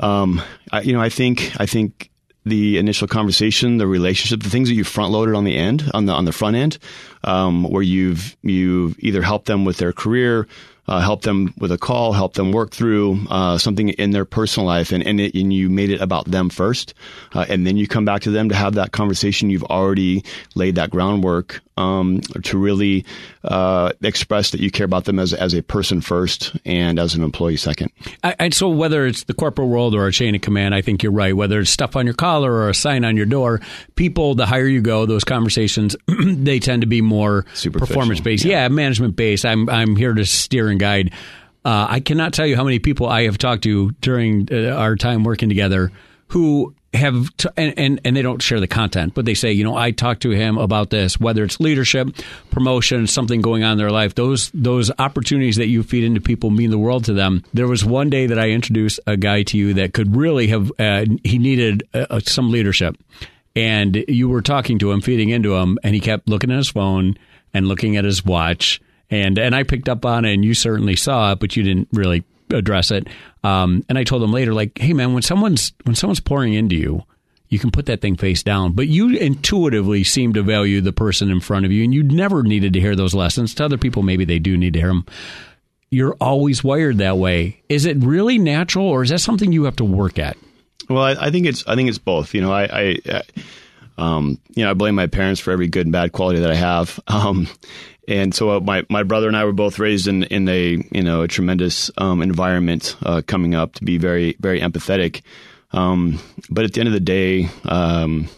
um, 0.00 0.42
I, 0.72 0.82
you 0.82 0.92
know, 0.92 1.00
I 1.00 1.08
think 1.08 1.52
I 1.58 1.66
think 1.66 2.10
the 2.44 2.78
initial 2.78 3.08
conversation, 3.08 3.78
the 3.78 3.86
relationship, 3.86 4.42
the 4.42 4.50
things 4.50 4.68
that 4.68 4.74
you 4.74 4.84
front 4.84 5.12
loaded 5.12 5.34
on 5.34 5.44
the 5.44 5.56
end, 5.56 5.90
on 5.94 6.06
the 6.06 6.12
on 6.12 6.24
the 6.24 6.32
front 6.32 6.56
end, 6.56 6.78
um, 7.24 7.64
where 7.64 7.82
you've 7.82 8.36
you've 8.42 8.96
either 9.00 9.22
helped 9.22 9.46
them 9.46 9.64
with 9.64 9.78
their 9.78 9.92
career, 9.92 10.46
uh, 10.88 11.00
help 11.00 11.22
them 11.22 11.54
with 11.58 11.72
a 11.72 11.78
call, 11.78 12.12
help 12.12 12.34
them 12.34 12.52
work 12.52 12.70
through 12.70 13.20
uh, 13.30 13.58
something 13.58 13.88
in 13.90 14.10
their 14.10 14.24
personal 14.24 14.66
life, 14.66 14.92
and 14.92 15.06
and, 15.06 15.20
it, 15.20 15.34
and, 15.34 15.52
you 15.52 15.68
made 15.68 15.90
it 15.90 16.00
about 16.00 16.26
them 16.26 16.48
first, 16.48 16.94
uh, 17.34 17.46
and 17.48 17.66
then 17.66 17.76
you 17.76 17.86
come 17.86 18.04
back 18.04 18.22
to 18.22 18.30
them 18.30 18.48
to 18.48 18.54
have 18.54 18.74
that 18.74 18.92
conversation. 18.92 19.50
You've 19.50 19.64
already 19.64 20.24
laid 20.54 20.76
that 20.76 20.90
groundwork 20.90 21.62
um, 21.76 22.20
to 22.44 22.58
really 22.58 23.04
uh, 23.44 23.92
express 24.02 24.50
that 24.50 24.60
you 24.60 24.70
care 24.70 24.86
about 24.86 25.04
them 25.04 25.18
as 25.18 25.34
as 25.34 25.54
a 25.54 25.62
person 25.62 26.00
first 26.00 26.56
and 26.64 26.98
as 26.98 27.14
an 27.14 27.22
employee 27.22 27.56
second. 27.56 27.90
And 28.22 28.54
so, 28.54 28.68
whether 28.68 29.06
it's 29.06 29.24
the 29.24 29.34
corporate 29.34 29.68
world 29.68 29.94
or 29.94 30.06
a 30.06 30.12
chain 30.12 30.34
of 30.34 30.40
command, 30.40 30.74
I 30.74 30.82
think 30.82 31.02
you're 31.02 31.12
right. 31.12 31.36
Whether 31.36 31.60
it's 31.60 31.70
stuff 31.70 31.96
on 31.96 32.06
your 32.06 32.14
collar 32.14 32.52
or 32.52 32.68
a 32.68 32.74
sign 32.74 33.04
on 33.04 33.16
your 33.16 33.26
door, 33.26 33.60
people, 33.94 34.34
the 34.34 34.46
higher 34.46 34.66
you 34.66 34.80
go, 34.80 35.06
those 35.06 35.24
conversations 35.24 35.96
they 36.06 36.58
tend 36.58 36.82
to 36.82 36.86
be 36.86 37.00
more 37.00 37.44
performance 37.72 38.20
based. 38.20 38.44
Yeah. 38.44 38.62
yeah, 38.62 38.68
management 38.68 39.16
based. 39.16 39.44
I'm 39.44 39.68
I'm 39.68 39.96
here 39.96 40.14
to 40.14 40.24
steer 40.24 40.68
and 40.68 40.80
guide. 40.80 41.12
Uh, 41.64 41.86
I 41.90 42.00
cannot 42.00 42.32
tell 42.32 42.46
you 42.46 42.54
how 42.54 42.62
many 42.62 42.78
people 42.78 43.08
I 43.08 43.24
have 43.24 43.38
talked 43.38 43.64
to 43.64 43.90
during 44.00 44.48
uh, 44.52 44.68
our 44.70 44.94
time 44.94 45.24
working 45.24 45.48
together 45.48 45.90
who 46.28 46.74
have 46.96 47.36
t- 47.36 47.48
and, 47.56 47.74
and, 47.78 48.00
and 48.04 48.16
they 48.16 48.22
don't 48.22 48.42
share 48.42 48.60
the 48.60 48.66
content, 48.66 49.14
but 49.14 49.24
they 49.24 49.34
say, 49.34 49.52
you 49.52 49.64
know, 49.64 49.76
I 49.76 49.90
talked 49.90 50.22
to 50.22 50.30
him 50.30 50.58
about 50.58 50.90
this, 50.90 51.18
whether 51.20 51.44
it's 51.44 51.60
leadership, 51.60 52.08
promotion, 52.50 53.06
something 53.06 53.40
going 53.40 53.62
on 53.62 53.72
in 53.72 53.78
their 53.78 53.90
life. 53.90 54.14
Those 54.14 54.50
those 54.52 54.90
opportunities 54.98 55.56
that 55.56 55.68
you 55.68 55.82
feed 55.82 56.04
into 56.04 56.20
people 56.20 56.50
mean 56.50 56.70
the 56.70 56.78
world 56.78 57.04
to 57.04 57.12
them. 57.12 57.44
There 57.54 57.68
was 57.68 57.84
one 57.84 58.10
day 58.10 58.26
that 58.26 58.38
I 58.38 58.50
introduced 58.50 59.00
a 59.06 59.16
guy 59.16 59.42
to 59.44 59.58
you 59.58 59.74
that 59.74 59.94
could 59.94 60.16
really 60.16 60.48
have 60.48 60.72
uh, 60.78 61.04
he 61.22 61.38
needed 61.38 61.84
uh, 61.94 62.20
some 62.20 62.50
leadership, 62.50 62.96
and 63.54 64.04
you 64.08 64.28
were 64.28 64.42
talking 64.42 64.78
to 64.80 64.90
him, 64.90 65.00
feeding 65.00 65.28
into 65.28 65.54
him, 65.54 65.78
and 65.82 65.94
he 65.94 66.00
kept 66.00 66.28
looking 66.28 66.50
at 66.50 66.56
his 66.56 66.68
phone 66.68 67.16
and 67.54 67.68
looking 67.68 67.96
at 67.96 68.04
his 68.04 68.24
watch. 68.24 68.80
And 69.10 69.38
and 69.38 69.54
I 69.54 69.62
picked 69.62 69.88
up 69.88 70.04
on 70.04 70.24
it, 70.24 70.34
and 70.34 70.44
you 70.44 70.54
certainly 70.54 70.96
saw 70.96 71.32
it, 71.32 71.40
but 71.40 71.56
you 71.56 71.62
didn't 71.62 71.88
really 71.92 72.24
address 72.50 72.90
it. 72.90 73.08
Um, 73.44 73.84
and 73.88 73.98
I 73.98 74.04
told 74.04 74.22
him 74.22 74.32
later, 74.32 74.54
like, 74.54 74.78
hey 74.78 74.92
man, 74.92 75.12
when 75.12 75.22
someone's 75.22 75.72
when 75.84 75.94
someone's 75.94 76.20
pouring 76.20 76.54
into 76.54 76.76
you, 76.76 77.02
you 77.48 77.58
can 77.58 77.70
put 77.70 77.86
that 77.86 78.00
thing 78.00 78.16
face 78.16 78.42
down. 78.42 78.72
But 78.72 78.88
you 78.88 79.16
intuitively 79.16 80.04
seem 80.04 80.32
to 80.34 80.42
value 80.42 80.80
the 80.80 80.92
person 80.92 81.30
in 81.30 81.40
front 81.40 81.66
of 81.66 81.72
you, 81.72 81.84
and 81.84 81.94
you 81.94 82.02
never 82.02 82.42
needed 82.42 82.72
to 82.72 82.80
hear 82.80 82.96
those 82.96 83.14
lessons. 83.14 83.54
To 83.54 83.64
other 83.64 83.78
people, 83.78 84.02
maybe 84.02 84.24
they 84.24 84.38
do 84.38 84.56
need 84.56 84.74
to 84.74 84.80
hear 84.80 84.88
them. 84.88 85.06
You're 85.90 86.16
always 86.20 86.64
wired 86.64 86.98
that 86.98 87.16
way. 87.16 87.62
Is 87.68 87.86
it 87.86 87.96
really 87.98 88.38
natural, 88.38 88.86
or 88.86 89.02
is 89.02 89.10
that 89.10 89.20
something 89.20 89.52
you 89.52 89.64
have 89.64 89.76
to 89.76 89.84
work 89.84 90.18
at? 90.18 90.36
Well, 90.88 91.02
I, 91.02 91.26
I 91.26 91.30
think 91.30 91.46
it's 91.46 91.66
I 91.66 91.74
think 91.74 91.88
it's 91.88 91.98
both. 91.98 92.34
You 92.34 92.40
know, 92.40 92.52
I, 92.52 92.64
I, 92.64 92.96
I 93.08 93.22
um, 93.98 94.38
you 94.54 94.64
know, 94.64 94.70
I 94.70 94.74
blame 94.74 94.94
my 94.94 95.06
parents 95.06 95.40
for 95.40 95.52
every 95.52 95.68
good 95.68 95.86
and 95.86 95.92
bad 95.92 96.12
quality 96.12 96.40
that 96.40 96.50
I 96.50 96.56
have. 96.56 97.00
Um, 97.08 97.48
and 98.08 98.34
so 98.34 98.50
uh, 98.50 98.60
my, 98.60 98.84
my 98.88 99.02
brother 99.02 99.28
and 99.28 99.36
I 99.36 99.44
were 99.44 99.52
both 99.52 99.78
raised 99.78 100.06
in, 100.06 100.24
in 100.24 100.48
a 100.48 100.82
you 100.90 101.02
know 101.02 101.22
a 101.22 101.28
tremendous 101.28 101.90
um, 101.98 102.22
environment 102.22 102.96
uh, 103.02 103.22
coming 103.26 103.54
up 103.54 103.74
to 103.74 103.84
be 103.84 103.98
very 103.98 104.36
very 104.40 104.60
empathetic. 104.60 105.22
Um, 105.72 106.20
but 106.48 106.64
at 106.64 106.72
the 106.72 106.80
end 106.80 106.88
of 106.88 106.94
the 106.94 107.00
day, 107.00 107.48
um, 107.64 108.28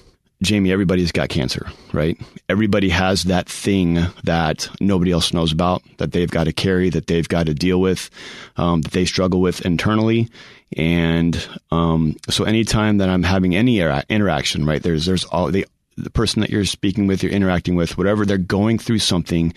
Jamie, 0.43 0.73
everybody's 0.73 1.13
got 1.13 1.29
cancer, 1.29 1.67
right? 1.93 2.17
Everybody 2.49 2.89
has 2.91 3.25
that 3.25 3.49
thing 3.49 3.99
that 4.25 4.69
nobody 4.81 5.11
else 5.11 5.33
knows 5.33 5.53
about 5.53 5.83
that 5.99 6.13
they've 6.13 6.31
got 6.31 6.45
to 6.45 6.53
carry, 6.53 6.91
that 6.91 7.09
they've 7.09 7.29
got 7.29 7.47
to 7.47 7.55
deal 7.55 7.81
with, 7.81 8.09
um, 8.57 8.83
that 8.83 8.93
they 8.93 9.05
struggle 9.05 9.41
with 9.41 9.61
internally. 9.67 10.29
And 10.77 11.49
um, 11.73 12.17
so, 12.29 12.45
anytime 12.45 12.99
that 12.99 13.09
I'm 13.09 13.25
having 13.25 13.57
any 13.57 13.81
interaction, 13.81 14.65
right, 14.65 14.83
there's 14.83 15.07
there's 15.07 15.25
all 15.25 15.51
they 15.51 15.65
the 16.03 16.11
person 16.11 16.41
that 16.41 16.51
you're 16.51 16.65
speaking 16.65 17.07
with, 17.07 17.23
you're 17.23 17.33
interacting 17.33 17.75
with, 17.75 17.99
whatever, 17.99 18.25
they're 18.25 18.39
going 18.39 18.79
through 18.79 18.99
something 19.01 19.53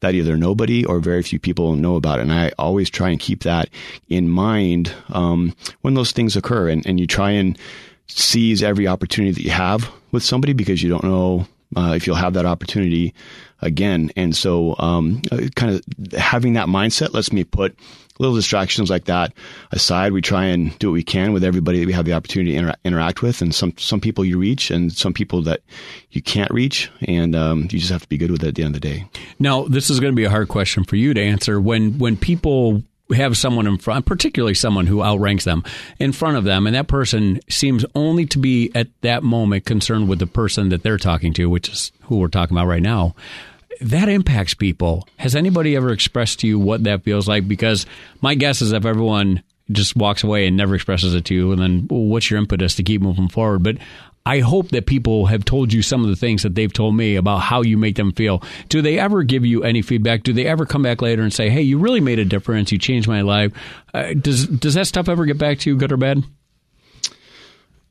that 0.00 0.14
either 0.14 0.36
nobody 0.36 0.84
or 0.84 1.00
very 1.00 1.22
few 1.22 1.38
people 1.38 1.74
know 1.74 1.96
about. 1.96 2.20
And 2.20 2.32
I 2.32 2.52
always 2.58 2.90
try 2.90 3.10
and 3.10 3.20
keep 3.20 3.42
that 3.42 3.68
in 4.08 4.28
mind 4.28 4.92
um, 5.10 5.54
when 5.80 5.94
those 5.94 6.12
things 6.12 6.36
occur. 6.36 6.68
And, 6.68 6.86
and 6.86 7.00
you 7.00 7.06
try 7.06 7.30
and 7.30 7.58
seize 8.08 8.62
every 8.62 8.86
opportunity 8.86 9.32
that 9.32 9.42
you 9.42 9.50
have 9.50 9.90
with 10.12 10.22
somebody 10.22 10.52
because 10.52 10.82
you 10.82 10.88
don't 10.88 11.04
know 11.04 11.46
uh, 11.74 11.92
if 11.96 12.06
you'll 12.06 12.16
have 12.16 12.34
that 12.34 12.46
opportunity 12.46 13.14
again. 13.60 14.10
And 14.16 14.36
so, 14.36 14.76
um, 14.78 15.22
uh, 15.32 15.48
kind 15.54 15.74
of 15.74 16.12
having 16.12 16.54
that 16.54 16.68
mindset 16.68 17.14
lets 17.14 17.32
me 17.32 17.44
put 17.44 17.76
little 18.18 18.34
distractions 18.34 18.90
like 18.90 19.04
that 19.06 19.32
aside, 19.72 20.12
we 20.12 20.22
try 20.22 20.46
and 20.46 20.76
do 20.78 20.88
what 20.88 20.94
we 20.94 21.02
can 21.02 21.32
with 21.32 21.44
everybody 21.44 21.80
that 21.80 21.86
we 21.86 21.92
have 21.92 22.04
the 22.04 22.12
opportunity 22.12 22.52
to 22.52 22.58
inter- 22.58 22.74
interact 22.84 23.22
with. 23.22 23.42
And 23.42 23.54
some 23.54 23.74
some 23.76 24.00
people 24.00 24.24
you 24.24 24.38
reach, 24.38 24.70
and 24.70 24.92
some 24.92 25.12
people 25.12 25.42
that 25.42 25.60
you 26.10 26.22
can't 26.22 26.50
reach, 26.50 26.90
and 27.02 27.34
um, 27.34 27.62
you 27.62 27.78
just 27.78 27.92
have 27.92 28.02
to 28.02 28.08
be 28.08 28.18
good 28.18 28.30
with 28.30 28.42
it 28.44 28.48
at 28.48 28.54
the 28.54 28.62
end 28.62 28.74
of 28.74 28.80
the 28.80 28.88
day. 28.88 29.08
Now, 29.38 29.64
this 29.64 29.90
is 29.90 30.00
going 30.00 30.12
to 30.12 30.16
be 30.16 30.24
a 30.24 30.30
hard 30.30 30.48
question 30.48 30.84
for 30.84 30.96
you 30.96 31.14
to 31.14 31.22
answer. 31.22 31.60
When 31.60 31.98
when 31.98 32.16
people 32.16 32.82
have 33.12 33.36
someone 33.36 33.66
in 33.66 33.78
front, 33.78 34.06
particularly 34.06 34.54
someone 34.54 34.86
who 34.86 35.02
outranks 35.02 35.44
them 35.44 35.62
in 35.98 36.12
front 36.12 36.36
of 36.36 36.44
them, 36.44 36.66
and 36.66 36.74
that 36.74 36.88
person 36.88 37.40
seems 37.48 37.84
only 37.94 38.26
to 38.26 38.38
be 38.38 38.70
at 38.74 38.88
that 39.02 39.22
moment 39.22 39.64
concerned 39.64 40.08
with 40.08 40.18
the 40.18 40.26
person 40.26 40.70
that 40.70 40.82
they're 40.82 40.98
talking 40.98 41.32
to, 41.34 41.48
which 41.48 41.68
is 41.68 41.92
who 42.02 42.18
we're 42.18 42.28
talking 42.28 42.56
about 42.56 42.66
right 42.66 42.82
now 42.82 43.14
that 43.80 44.08
impacts 44.08 44.54
people. 44.54 45.06
Has 45.18 45.34
anybody 45.36 45.76
ever 45.76 45.92
expressed 45.92 46.40
to 46.40 46.46
you 46.46 46.58
what 46.58 46.84
that 46.84 47.02
feels 47.02 47.28
like? 47.28 47.46
Because 47.46 47.86
my 48.20 48.34
guess 48.34 48.62
is 48.62 48.72
if 48.72 48.84
everyone 48.84 49.42
just 49.70 49.96
walks 49.96 50.22
away 50.22 50.46
and 50.46 50.56
never 50.56 50.74
expresses 50.74 51.14
it 51.14 51.24
to 51.26 51.34
you, 51.34 51.52
and 51.52 51.60
then 51.60 51.86
well, 51.90 52.04
what's 52.04 52.30
your 52.30 52.38
impetus 52.38 52.76
to 52.76 52.82
keep 52.82 53.02
moving 53.02 53.28
forward? 53.28 53.62
But 53.62 53.78
I 54.26 54.40
hope 54.40 54.70
that 54.70 54.86
people 54.86 55.26
have 55.26 55.44
told 55.44 55.72
you 55.72 55.80
some 55.80 56.02
of 56.02 56.10
the 56.10 56.16
things 56.16 56.42
that 56.42 56.54
they've 56.54 56.72
told 56.72 56.96
me 56.96 57.16
about 57.16 57.38
how 57.38 57.62
you 57.62 57.78
make 57.78 57.96
them 57.96 58.12
feel. 58.12 58.42
Do 58.68 58.82
they 58.82 58.98
ever 58.98 59.22
give 59.22 59.46
you 59.46 59.62
any 59.62 59.80
feedback? 59.80 60.24
Do 60.24 60.32
they 60.32 60.46
ever 60.46 60.66
come 60.66 60.82
back 60.82 61.00
later 61.00 61.22
and 61.22 61.32
say, 61.32 61.48
"Hey, 61.48 61.62
you 61.62 61.78
really 61.78 62.00
made 62.00 62.18
a 62.18 62.24
difference. 62.24 62.72
You 62.72 62.78
changed 62.78 63.08
my 63.08 63.22
life"? 63.22 63.52
Uh, 63.94 64.12
does 64.14 64.46
does 64.46 64.74
that 64.74 64.86
stuff 64.86 65.08
ever 65.08 65.24
get 65.24 65.38
back 65.38 65.60
to 65.60 65.70
you, 65.70 65.76
good 65.76 65.92
or 65.92 65.96
bad? 65.96 66.24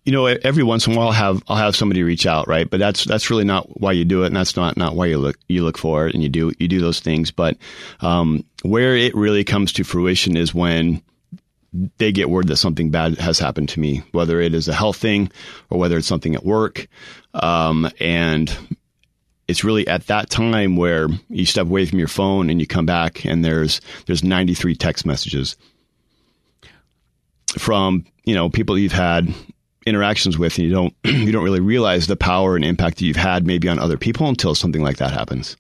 you 0.06 0.12
know, 0.12 0.28
every 0.28 0.64
once 0.64 0.86
in 0.86 0.94
a 0.94 0.98
while, 0.98 1.08
I'll 1.08 1.14
have 1.14 1.44
I'll 1.48 1.58
have 1.58 1.76
somebody 1.76 2.04
reach 2.04 2.28
out, 2.28 2.48
right? 2.48 2.70
But 2.70 2.80
that's 2.80 3.06
that's 3.06 3.32
really 3.32 3.44
not 3.44 3.82
why 3.82 3.92
you 3.94 4.06
do 4.06 4.24
it, 4.24 4.28
and 4.28 4.36
that's 4.36 4.56
not 4.56 4.78
not 4.78 4.96
why 4.96 5.08
you 5.08 5.18
look 5.18 5.38
you 5.48 5.64
look 5.64 5.80
for 5.80 6.08
it, 6.08 6.14
and 6.14 6.22
you 6.22 6.30
do 6.30 6.52
you 6.60 6.68
do 6.68 6.80
those 6.80 7.00
things. 7.00 7.32
But 7.32 7.58
um, 8.02 8.46
where 8.62 8.96
it 8.96 9.16
really 9.16 9.44
comes 9.44 9.74
to 9.74 9.84
fruition 9.84 10.38
is 10.38 10.54
when 10.54 11.02
they 11.98 12.12
get 12.12 12.30
word 12.30 12.48
that 12.48 12.58
something 12.58 12.90
bad 12.90 13.18
has 13.18 13.40
happened 13.40 13.70
to 13.70 13.80
me, 13.80 14.04
whether 14.12 14.40
it 14.40 14.54
is 14.54 14.68
a 14.68 14.74
health 14.74 14.98
thing 14.98 15.32
or 15.70 15.80
whether 15.80 15.98
it's 15.98 16.08
something 16.08 16.36
at 16.36 16.46
work, 16.46 16.88
um, 17.34 17.90
and 18.00 18.56
it's 19.48 19.64
really 19.64 19.88
at 19.88 20.08
that 20.08 20.30
time 20.30 20.76
where 20.76 21.08
you 21.30 21.46
step 21.46 21.68
away 21.68 21.86
from 21.86 22.00
your 22.00 22.08
phone 22.08 22.50
and 22.50 22.60
you 22.60 22.68
come 22.68 22.86
back 22.86 23.26
and 23.26 23.46
there's 23.46 23.82
there's 24.08 24.24
93 24.24 24.76
text 24.76 25.06
messages 25.06 25.56
from 27.58 28.06
you 28.24 28.36
know 28.36 28.50
people 28.50 28.78
you've 28.78 28.92
had 28.92 29.34
interactions 29.86 30.38
with, 30.38 30.58
and 30.58 30.68
you 30.68 30.74
don't 30.74 30.94
you 31.04 31.32
don't 31.32 31.44
really 31.44 31.60
realize 31.60 32.08
the 32.08 32.16
power 32.16 32.56
and 32.56 32.66
impact 32.66 32.98
that 32.98 33.06
you've 33.06 33.16
had 33.16 33.46
maybe 33.46 33.70
on 33.70 33.80
other 33.80 33.98
people 33.98 34.28
until 34.28 34.56
something 34.56 34.82
like 34.82 34.98
that 34.98 35.12
happens. 35.12 35.58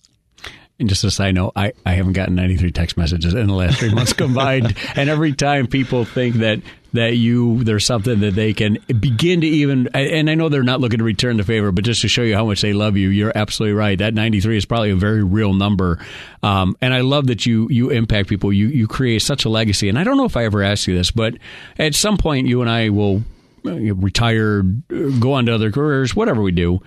And 0.77 0.89
just 0.89 1.05
a 1.05 1.12
side 1.12 1.36
note, 1.36 1.53
I, 1.55 1.72
I 1.86 1.94
haven't 1.94 2.13
gotten 2.13 2.36
93 2.36 2.72
text 2.72 2.98
messages 2.98 3.34
in 3.34 3.48
the 3.48 3.53
last 3.53 3.79
three 3.79 3.94
months 3.94 4.12
combined. 4.13 4.75
and 4.96 5.10
every 5.10 5.32
time 5.32 5.67
people 5.67 6.03
think 6.03 6.36
that 6.38 6.60
that 6.96 7.17
you 7.17 7.63
there's 7.63 7.86
something 7.86 8.22
that 8.22 8.36
they 8.36 8.53
can 8.53 8.77
begin 9.00 9.41
to 9.41 9.48
even 9.48 9.88
and 9.94 10.29
I 10.29 10.36
know 10.36 10.50
they're 10.50 10.63
not 10.63 10.82
looking 10.82 11.00
to 11.00 11.03
return 11.03 11.38
the 11.38 11.44
favor, 11.44 11.72
but 11.72 11.84
just 11.84 12.01
to 12.01 12.08
show 12.08 12.24
you 12.24 12.36
how 12.36 12.46
much 12.46 12.62
they 12.62 12.74
love 12.74 12.98
you, 12.98 13.10
you're 13.10 13.32
absolutely 13.36 13.74
right. 13.74 13.98
That 13.98 14.13
93 14.13 14.58
is 14.58 14.65
probably 14.65 14.91
a 14.91 14.96
very 14.96 15.24
real 15.24 15.53
number, 15.53 16.00
um, 16.44 16.75
and 16.82 16.94
I 16.94 17.01
love 17.01 17.27
that 17.27 17.46
you 17.46 17.67
you 17.70 17.89
impact 17.89 18.27
people. 18.27 18.51
You 18.51 18.67
you 18.67 18.88
create 18.88 19.22
such 19.22 19.46
a 19.46 19.50
legacy, 19.50 19.88
and 19.89 20.00
I 20.00 20.03
don't 20.03 20.17
know 20.17 20.25
if 20.25 20.36
I 20.38 20.46
ever 20.46 20.63
asked 20.63 20.88
you 20.88 20.96
this, 20.96 21.12
but 21.12 21.36
at 21.77 21.96
some 21.96 22.17
point 22.17 22.48
you 22.48 22.62
and 22.62 22.70
I 22.70 22.89
will 22.89 23.24
uh, 23.65 23.72
retire, 23.96 24.62
go 24.62 25.34
on 25.34 25.46
to 25.48 25.55
other 25.55 25.72
careers, 25.72 26.15
whatever 26.15 26.41
we 26.41 26.51
do. 26.51 26.82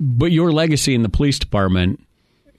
But 0.00 0.32
your 0.32 0.52
legacy 0.52 0.94
in 0.94 1.02
the 1.02 1.08
police 1.08 1.38
department 1.38 2.00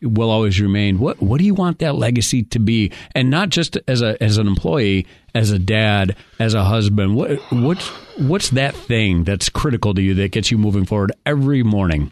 will 0.05 0.29
always 0.29 0.59
remain. 0.59 1.00
What 1.00 1.21
what 1.21 1.39
do 1.39 1.45
you 1.45 1.53
want 1.53 1.79
that 1.79 1.95
legacy 1.95 2.43
to 2.43 2.59
be? 2.59 2.91
And 3.13 3.29
not 3.29 3.50
just 3.50 3.77
as 3.88 4.01
a 4.01 4.21
as 4.21 4.38
an 4.38 4.47
employee, 4.47 5.07
as 5.33 5.51
a 5.51 5.59
dad, 5.59 6.15
as 6.39 6.53
a 6.53 6.63
husband. 6.63 7.15
What 7.15 7.39
what's 7.51 7.88
what's 8.17 8.50
that 8.51 8.75
thing 8.75 9.24
that's 9.24 9.50
critical 9.50 9.93
to 9.93 10.01
you 10.01 10.13
that 10.15 10.31
gets 10.31 10.51
you 10.51 10.57
moving 10.57 10.85
forward 10.85 11.12
every 11.25 11.63
morning? 11.63 12.12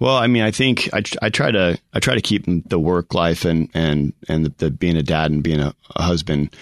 Well, 0.00 0.16
I 0.16 0.28
mean, 0.28 0.42
I 0.42 0.52
think 0.52 0.88
I, 0.92 1.02
I 1.20 1.28
try 1.28 1.50
to 1.50 1.78
I 1.92 1.98
try 1.98 2.14
to 2.14 2.20
keep 2.20 2.44
the 2.46 2.78
work 2.78 3.14
life 3.14 3.44
and 3.44 3.68
and 3.74 4.12
and 4.28 4.46
the, 4.46 4.54
the 4.58 4.70
being 4.70 4.96
a 4.96 5.02
dad 5.02 5.30
and 5.30 5.42
being 5.42 5.60
a, 5.60 5.74
a 5.96 6.02
husband 6.02 6.54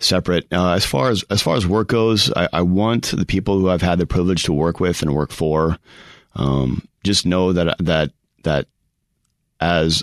separate. 0.00 0.46
Uh, 0.52 0.72
as 0.72 0.84
far 0.84 1.10
as 1.10 1.22
as 1.30 1.40
far 1.40 1.56
as 1.56 1.66
work 1.66 1.88
goes, 1.88 2.32
I, 2.34 2.48
I, 2.52 2.62
want 2.62 3.14
the 3.16 3.24
people 3.24 3.58
who 3.58 3.70
I've 3.70 3.82
had 3.82 3.98
the 3.98 4.06
privilege 4.06 4.42
to 4.44 4.52
work 4.52 4.80
with 4.80 5.02
and 5.02 5.14
work 5.14 5.30
for, 5.30 5.78
um, 6.34 6.86
just 7.04 7.24
know 7.24 7.52
that 7.52 7.76
that 7.78 8.10
that 8.42 8.66
as 9.62 10.02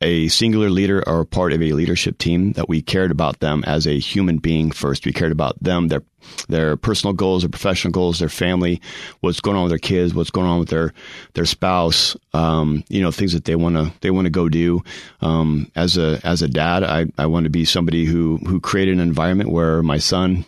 a 0.00 0.28
singular 0.28 0.70
leader 0.70 1.02
or 1.08 1.24
part 1.24 1.52
of 1.52 1.60
a 1.60 1.72
leadership 1.72 2.18
team 2.18 2.52
that 2.52 2.68
we 2.68 2.80
cared 2.80 3.10
about 3.10 3.40
them 3.40 3.64
as 3.66 3.84
a 3.84 3.98
human 3.98 4.38
being 4.38 4.70
first. 4.70 5.04
We 5.04 5.12
cared 5.12 5.32
about 5.32 5.60
them, 5.60 5.88
their 5.88 6.02
their 6.48 6.76
personal 6.76 7.14
goals, 7.14 7.42
their 7.42 7.48
professional 7.48 7.90
goals, 7.90 8.18
their 8.18 8.28
family, 8.28 8.80
what's 9.20 9.40
going 9.40 9.56
on 9.56 9.64
with 9.64 9.70
their 9.70 9.78
kids, 9.78 10.14
what's 10.14 10.30
going 10.30 10.46
on 10.46 10.60
with 10.60 10.68
their 10.68 10.92
their 11.34 11.46
spouse, 11.46 12.16
um, 12.32 12.84
you 12.88 13.02
know, 13.02 13.10
things 13.10 13.32
that 13.32 13.44
they 13.44 13.56
want 13.56 13.74
to 13.74 13.92
they 14.00 14.10
want 14.10 14.26
to 14.26 14.30
go 14.30 14.48
do. 14.48 14.82
Um, 15.20 15.70
as 15.74 15.96
a 15.96 16.20
as 16.22 16.42
a 16.42 16.48
dad, 16.48 16.84
I 16.84 17.06
I 17.18 17.26
want 17.26 17.44
to 17.44 17.50
be 17.50 17.64
somebody 17.64 18.04
who 18.04 18.36
who 18.46 18.60
created 18.60 18.94
an 18.94 19.00
environment 19.00 19.50
where 19.50 19.82
my 19.82 19.98
son 19.98 20.44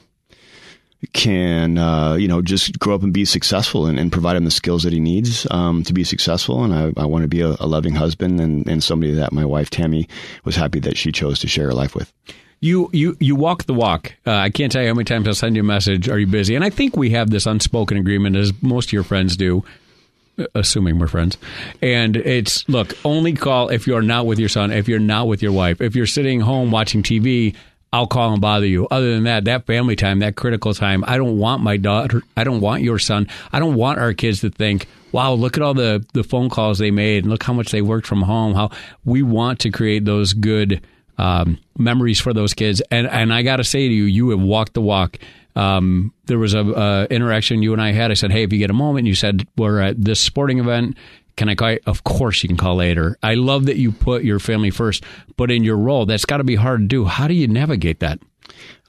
can 1.13 1.79
uh, 1.79 2.15
you 2.15 2.29
know 2.29 2.43
just 2.43 2.79
grow 2.79 2.95
up 2.95 3.03
and 3.03 3.13
be 3.13 3.25
successful 3.25 3.87
and, 3.87 3.99
and 3.99 4.13
provide 4.13 4.37
him 4.37 4.45
the 4.45 4.51
skills 4.51 4.83
that 4.83 4.93
he 4.93 5.01
needs 5.01 5.47
um, 5.51 5.83
to 5.83 5.93
be 5.93 6.05
successful 6.05 6.63
and 6.63 6.75
I, 6.75 7.03
I 7.03 7.07
want 7.07 7.23
to 7.23 7.29
be 7.29 7.41
a, 7.41 7.57
a, 7.59 7.67
loving 7.67 7.95
husband 7.95 8.41
and, 8.41 8.69
and 8.69 8.83
somebody 8.83 9.15
that 9.15 9.33
my 9.33 9.45
wife 9.45 9.71
Tammy 9.71 10.09
was 10.45 10.57
happy 10.57 10.79
that 10.81 10.97
she 10.97 11.11
chose 11.11 11.39
to 11.41 11.49
share 11.49 11.67
her 11.67 11.75
life 11.75 11.95
with. 11.95 12.13
You 12.61 12.91
you 12.93 13.17
you 13.19 13.35
walk 13.35 13.65
the 13.65 13.73
walk. 13.73 14.13
Uh, 14.27 14.33
I 14.33 14.51
can't 14.51 14.71
tell 14.71 14.83
you 14.83 14.89
how 14.89 14.95
many 14.95 15.05
times 15.05 15.27
I'll 15.27 15.35
send 15.35 15.57
you 15.57 15.63
a 15.63 15.65
message. 15.65 16.11
Are 16.11 16.19
you 16.19 16.27
busy? 16.27 16.55
And 16.55 16.63
I 16.63 16.69
think 16.69 16.95
we 16.95 17.09
have 17.11 17.31
this 17.31 17.47
unspoken 17.47 17.97
agreement, 17.97 18.37
as 18.37 18.53
most 18.63 18.91
of 18.91 18.93
your 18.93 19.03
friends 19.03 19.35
do 19.35 19.65
assuming 20.55 20.99
we're 20.99 21.07
friends. 21.07 21.39
And 21.83 22.17
it's 22.17 22.69
look, 22.69 22.95
only 23.05 23.33
call 23.35 23.69
if 23.69 23.87
you're 23.87 24.03
not 24.03 24.27
with 24.27 24.39
your 24.39 24.49
son, 24.49 24.73
if 24.73 24.89
you're 24.89 24.99
not 24.99 25.27
with 25.27 25.43
your 25.43 25.53
wife, 25.53 25.81
if 25.81 25.95
you're 25.95 26.07
sitting 26.07 26.41
home 26.41 26.71
watching 26.71 27.03
TV, 27.03 27.55
I'll 27.93 28.07
call 28.07 28.33
and 28.33 28.41
bother 28.41 28.67
you. 28.67 28.87
Other 28.91 29.13
than 29.15 29.25
that, 29.25 29.45
that 29.47 29.67
family 29.67 29.97
time, 29.97 30.21
that 30.21 30.37
critical 30.37 30.75
time, 30.75 31.05
I 31.07 31.17
don't 31.17 31.39
want 31.39 31.63
my 31.63 31.77
daughter, 31.77 32.23
I 32.37 32.45
don't 32.45 32.61
want 32.61 32.83
your 32.83 32.99
son, 32.99 33.29
I 33.53 33.59
don't 33.59 33.75
want 33.75 33.99
our 33.99 34.13
kids 34.13 34.41
to 34.41 34.51
think, 34.51 34.87
wow, 35.13 35.33
look 35.33 35.57
at 35.57 35.63
all 35.63 35.75
the, 35.75 36.05
the 36.13 36.23
phone 36.23 36.51
calls 36.51 36.79
they 36.79 36.91
made 36.91 37.25
and 37.25 37.31
look 37.31 37.43
how 37.43 37.53
much 37.53 37.71
they 37.71 37.83
worked 37.83 38.07
from 38.07 38.23
home. 38.23 38.55
How 38.55 38.71
we 39.05 39.23
want 39.23 39.61
to 39.61 39.71
create 39.71 40.05
those 40.05 40.33
good 40.33 40.83
um, 41.19 41.59
memories 41.77 42.21
for 42.21 42.33
those 42.33 42.55
kids. 42.55 42.81
And, 42.91 43.09
and 43.09 43.33
I 43.33 43.43
got 43.43 43.57
to 43.57 43.65
say 43.65 43.89
to 43.89 43.95
you, 43.95 44.05
you 44.05 44.31
have 44.31 44.41
walked 44.41 44.75
the 44.75 44.81
walk. 44.81 45.19
Um, 45.57 46.15
there 46.27 46.39
was 46.39 46.55
a 46.55 46.61
uh, 46.61 47.07
interaction 47.11 47.63
you 47.63 47.73
and 47.73 47.83
I 47.83 47.93
had. 47.93 48.13
I 48.13 48.15
said, 48.15 48.31
"Hey, 48.31 48.45
if 48.45 48.53
you 48.53 48.59
get 48.61 48.71
a 48.71 48.75
moment," 48.75 49.09
you 49.09 49.17
said, 49.17 49.47
"We're 49.57 49.81
at 49.81 50.03
this 50.03 50.21
sporting 50.21 50.61
event. 50.61 50.97
Can 51.41 51.49
I 51.49 51.55
call? 51.55 51.71
You? 51.71 51.79
Of 51.87 52.05
course, 52.05 52.43
you 52.43 52.51
can 52.51 52.59
call 52.59 52.77
later. 52.77 53.17
I 53.23 53.33
love 53.33 53.65
that 53.65 53.79
you 53.79 53.93
put 53.93 54.25
your 54.25 54.39
family 54.39 54.69
first, 54.69 55.05
but 55.39 55.51
in 55.51 55.65
your 55.65 55.79
role, 55.79 56.05
that's 56.05 56.27
got 56.27 56.37
to 56.37 56.45
be 56.45 56.55
hard 56.55 56.81
to 56.81 56.87
do. 56.87 57.07
How 57.07 57.29
do 57.29 57.33
you 57.33 57.49
navigate 57.49 58.01
that? 58.01 58.19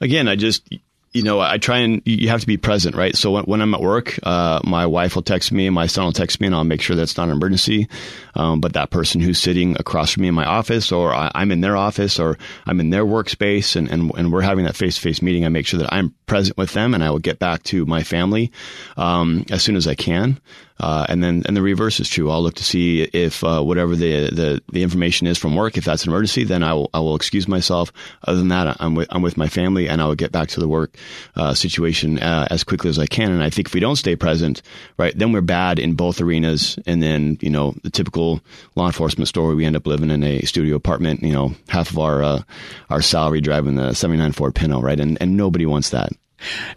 Again, 0.02 0.28
I 0.28 0.36
just 0.36 0.68
you 1.12 1.22
know, 1.22 1.40
I 1.40 1.58
try 1.58 1.78
and 1.78 2.00
you 2.06 2.28
have 2.28 2.40
to 2.40 2.46
be 2.46 2.56
present, 2.56 2.96
right? 2.96 3.14
So 3.14 3.32
when, 3.32 3.44
when 3.44 3.60
I'm 3.60 3.74
at 3.74 3.80
work, 3.80 4.18
uh, 4.22 4.60
my 4.64 4.86
wife 4.86 5.14
will 5.14 5.22
text 5.22 5.52
me, 5.52 5.68
my 5.68 5.86
son 5.86 6.06
will 6.06 6.12
text 6.12 6.40
me, 6.40 6.46
and 6.46 6.54
I'll 6.56 6.64
make 6.64 6.80
sure 6.80 6.96
that's 6.96 7.16
not 7.18 7.28
an 7.28 7.36
emergency. 7.36 7.88
Um, 8.34 8.60
but 8.60 8.72
that 8.72 8.90
person 8.90 9.20
who's 9.20 9.38
sitting 9.38 9.76
across 9.78 10.12
from 10.12 10.22
me 10.22 10.28
in 10.28 10.34
my 10.34 10.46
office, 10.46 10.90
or 10.90 11.14
I, 11.14 11.30
am 11.34 11.52
in 11.52 11.60
their 11.60 11.76
office, 11.76 12.18
or 12.18 12.38
I'm 12.66 12.80
in 12.80 12.90
their 12.90 13.04
workspace, 13.04 13.76
and, 13.76 13.90
and, 13.90 14.10
and 14.16 14.32
we're 14.32 14.40
having 14.40 14.64
that 14.64 14.76
face 14.76 14.94
to 14.96 15.02
face 15.02 15.20
meeting, 15.20 15.44
I 15.44 15.50
make 15.50 15.66
sure 15.66 15.80
that 15.80 15.92
I'm 15.92 16.14
present 16.26 16.56
with 16.56 16.72
them, 16.72 16.94
and 16.94 17.04
I 17.04 17.10
will 17.10 17.18
get 17.18 17.38
back 17.38 17.62
to 17.64 17.84
my 17.84 18.02
family 18.02 18.50
um, 18.96 19.44
as 19.50 19.62
soon 19.62 19.76
as 19.76 19.86
I 19.86 19.94
can. 19.94 20.40
Uh, 20.82 21.06
and 21.08 21.22
then 21.22 21.44
and 21.46 21.56
the 21.56 21.62
reverse 21.62 22.00
is 22.00 22.08
true. 22.08 22.28
I'll 22.28 22.42
look 22.42 22.56
to 22.56 22.64
see 22.64 23.02
if 23.02 23.44
uh, 23.44 23.62
whatever 23.62 23.94
the, 23.94 24.30
the 24.30 24.62
the 24.72 24.82
information 24.82 25.28
is 25.28 25.38
from 25.38 25.54
work. 25.54 25.78
If 25.78 25.84
that's 25.84 26.04
an 26.04 26.10
emergency, 26.10 26.42
then 26.42 26.64
I 26.64 26.74
will 26.74 26.90
I 26.92 26.98
will 26.98 27.14
excuse 27.14 27.46
myself. 27.46 27.92
Other 28.26 28.38
than 28.38 28.48
that, 28.48 28.76
I'm 28.80 28.96
with 28.96 29.06
I'm 29.12 29.22
with 29.22 29.36
my 29.36 29.46
family, 29.46 29.88
and 29.88 30.02
I 30.02 30.06
will 30.06 30.16
get 30.16 30.32
back 30.32 30.48
to 30.48 30.60
the 30.60 30.66
work 30.66 30.96
uh, 31.36 31.54
situation 31.54 32.18
uh, 32.18 32.48
as 32.50 32.64
quickly 32.64 32.90
as 32.90 32.98
I 32.98 33.06
can. 33.06 33.30
And 33.30 33.44
I 33.44 33.48
think 33.50 33.68
if 33.68 33.74
we 33.74 33.80
don't 33.80 33.94
stay 33.94 34.16
present, 34.16 34.60
right, 34.98 35.16
then 35.16 35.30
we're 35.30 35.40
bad 35.40 35.78
in 35.78 35.94
both 35.94 36.20
arenas. 36.20 36.76
And 36.84 37.00
then 37.00 37.38
you 37.40 37.50
know 37.50 37.76
the 37.84 37.90
typical 37.90 38.40
law 38.74 38.86
enforcement 38.86 39.28
story, 39.28 39.54
we 39.54 39.64
end 39.64 39.76
up 39.76 39.86
living 39.86 40.10
in 40.10 40.24
a 40.24 40.40
studio 40.42 40.74
apartment. 40.74 41.22
You 41.22 41.32
know, 41.32 41.54
half 41.68 41.90
of 41.90 41.98
our 42.00 42.24
uh, 42.24 42.42
our 42.90 43.02
salary 43.02 43.40
driving 43.40 43.76
the 43.76 43.94
'79 43.94 44.32
Ford 44.32 44.56
Pinto, 44.56 44.80
right, 44.80 44.98
and 44.98 45.16
and 45.20 45.36
nobody 45.36 45.64
wants 45.64 45.90
that 45.90 46.10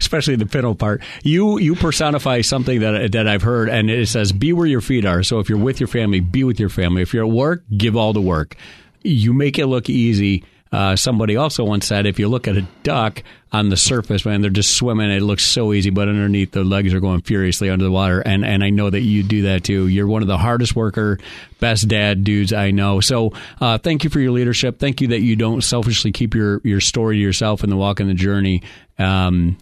especially 0.00 0.36
the 0.36 0.46
fiddle 0.46 0.74
part. 0.74 1.02
You 1.22 1.58
you 1.58 1.74
personify 1.74 2.40
something 2.42 2.80
that 2.80 3.12
that 3.12 3.28
I've 3.28 3.42
heard, 3.42 3.68
and 3.68 3.90
it 3.90 4.08
says, 4.08 4.32
"Be 4.32 4.52
where 4.52 4.66
your 4.66 4.80
feet 4.80 5.04
are." 5.04 5.22
So 5.22 5.38
if 5.38 5.48
you're 5.48 5.58
with 5.58 5.80
your 5.80 5.88
family, 5.88 6.20
be 6.20 6.44
with 6.44 6.60
your 6.60 6.68
family. 6.68 7.02
If 7.02 7.12
you're 7.14 7.26
at 7.26 7.32
work, 7.32 7.64
give 7.76 7.96
all 7.96 8.12
the 8.12 8.20
work. 8.20 8.56
You 9.02 9.32
make 9.32 9.58
it 9.58 9.66
look 9.66 9.88
easy. 9.88 10.44
Uh, 10.72 10.96
somebody 10.96 11.36
also 11.36 11.64
once 11.64 11.86
said, 11.86 12.06
if 12.06 12.18
you 12.18 12.28
look 12.28 12.48
at 12.48 12.56
a 12.56 12.66
duck 12.82 13.22
on 13.52 13.68
the 13.68 13.76
surface, 13.76 14.24
man, 14.24 14.42
they're 14.42 14.50
just 14.50 14.76
swimming. 14.76 15.10
It 15.10 15.22
looks 15.22 15.44
so 15.44 15.72
easy, 15.72 15.90
but 15.90 16.08
underneath, 16.08 16.50
the 16.50 16.64
legs 16.64 16.92
are 16.92 17.00
going 17.00 17.22
furiously 17.22 17.70
under 17.70 17.84
the 17.84 17.90
water. 17.90 18.20
And 18.20 18.44
and 18.44 18.64
I 18.64 18.70
know 18.70 18.90
that 18.90 19.00
you 19.00 19.22
do 19.22 19.42
that 19.42 19.64
too. 19.64 19.86
You're 19.86 20.08
one 20.08 20.22
of 20.22 20.28
the 20.28 20.38
hardest 20.38 20.74
worker, 20.74 21.18
best 21.60 21.88
dad 21.88 22.24
dudes 22.24 22.52
I 22.52 22.72
know. 22.72 23.00
So 23.00 23.32
uh, 23.60 23.78
thank 23.78 24.04
you 24.04 24.10
for 24.10 24.20
your 24.20 24.32
leadership. 24.32 24.78
Thank 24.78 25.00
you 25.00 25.08
that 25.08 25.20
you 25.20 25.36
don't 25.36 25.62
selfishly 25.62 26.12
keep 26.12 26.34
your 26.34 26.60
your 26.64 26.80
story 26.80 27.16
to 27.16 27.22
yourself 27.22 27.62
in 27.62 27.70
the 27.70 27.76
walk 27.76 28.00
in 28.00 28.08
the 28.08 28.14
journey. 28.14 28.62
Um, 28.98 29.56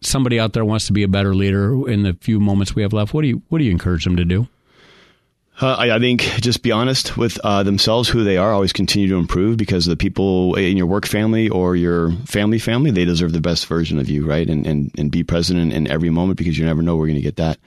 somebody 0.00 0.38
out 0.38 0.52
there 0.52 0.64
wants 0.64 0.86
to 0.86 0.92
be 0.92 1.02
a 1.02 1.08
better 1.08 1.34
leader 1.34 1.88
in 1.88 2.02
the 2.02 2.14
few 2.20 2.38
moments 2.38 2.74
we 2.74 2.82
have 2.82 2.92
left, 2.92 3.12
what 3.12 3.22
do 3.22 3.28
you 3.28 3.42
what 3.48 3.58
do 3.58 3.64
you 3.64 3.70
encourage 3.70 4.04
them 4.04 4.16
to 4.16 4.24
do? 4.24 4.46
Uh, 5.60 5.74
I, 5.74 5.94
I, 5.94 5.98
think 6.00 6.22
just 6.40 6.62
be 6.62 6.72
honest 6.72 7.16
with 7.16 7.38
uh, 7.44 7.62
themselves, 7.62 8.08
who 8.08 8.24
they 8.24 8.36
are. 8.36 8.52
Always 8.52 8.72
continue 8.72 9.08
to 9.08 9.16
improve 9.16 9.56
because 9.56 9.86
the 9.86 9.96
people 9.96 10.56
in 10.56 10.76
your 10.76 10.86
work 10.86 11.06
family 11.06 11.48
or 11.48 11.76
your 11.76 12.10
family 12.26 12.58
family, 12.58 12.90
they 12.90 13.04
deserve 13.04 13.32
the 13.32 13.40
best 13.40 13.66
version 13.66 14.00
of 14.00 14.08
you, 14.08 14.26
right? 14.26 14.48
And 14.48 14.66
and, 14.66 14.90
and 14.98 15.12
be 15.12 15.22
present 15.22 15.60
in, 15.60 15.70
in 15.70 15.86
every 15.88 16.10
moment 16.10 16.38
because 16.38 16.58
you 16.58 16.64
never 16.64 16.82
know 16.82 16.96
you're 16.96 17.06
going 17.06 17.14
to 17.14 17.22
get 17.22 17.36
that 17.36 17.58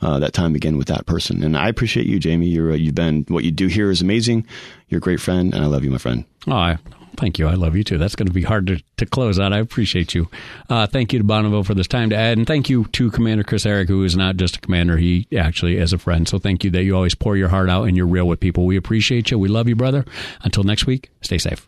uh, 0.00 0.20
that 0.20 0.32
time 0.34 0.54
again 0.54 0.78
with 0.78 0.86
that 0.86 1.06
person. 1.06 1.42
And 1.42 1.56
I 1.56 1.68
appreciate 1.68 2.06
you, 2.06 2.20
Jamie. 2.20 2.46
You're 2.46 2.72
uh, 2.72 2.76
you've 2.76 2.94
been 2.94 3.24
what 3.26 3.42
you 3.42 3.50
do 3.50 3.66
here 3.66 3.90
is 3.90 4.02
amazing. 4.02 4.46
You're 4.88 4.98
a 4.98 5.00
great 5.00 5.20
friend, 5.20 5.52
and 5.52 5.64
I 5.64 5.66
love 5.66 5.82
you, 5.82 5.90
my 5.90 5.98
friend. 5.98 6.24
Oh, 6.46 6.52
I 6.52 6.78
Thank 7.16 7.38
you. 7.38 7.46
I 7.46 7.54
love 7.54 7.76
you 7.76 7.84
too. 7.84 7.98
That's 7.98 8.16
going 8.16 8.26
to 8.26 8.32
be 8.32 8.42
hard 8.42 8.66
to, 8.68 8.82
to 8.96 9.06
close 9.06 9.38
out. 9.38 9.52
I 9.52 9.58
appreciate 9.58 10.14
you. 10.14 10.28
Uh, 10.68 10.86
thank 10.86 11.12
you 11.12 11.18
to 11.18 11.24
Bonneville 11.24 11.64
for 11.64 11.74
this 11.74 11.86
time 11.86 12.10
to 12.10 12.16
Ed. 12.16 12.38
And 12.38 12.46
thank 12.46 12.70
you 12.70 12.84
to 12.92 13.10
Commander 13.10 13.44
Chris 13.44 13.66
Eric, 13.66 13.88
who 13.88 14.02
is 14.04 14.16
not 14.16 14.36
just 14.36 14.56
a 14.56 14.60
commander, 14.60 14.96
he 14.96 15.26
actually 15.36 15.76
is 15.76 15.92
a 15.92 15.98
friend. 15.98 16.26
So 16.26 16.38
thank 16.38 16.64
you 16.64 16.70
that 16.70 16.84
you 16.84 16.96
always 16.96 17.14
pour 17.14 17.36
your 17.36 17.48
heart 17.48 17.68
out 17.68 17.84
and 17.84 17.96
you're 17.96 18.06
real 18.06 18.26
with 18.26 18.40
people. 18.40 18.64
We 18.64 18.76
appreciate 18.76 19.30
you. 19.30 19.38
We 19.38 19.48
love 19.48 19.68
you, 19.68 19.76
brother. 19.76 20.04
Until 20.42 20.64
next 20.64 20.86
week, 20.86 21.10
stay 21.20 21.38
safe. 21.38 21.66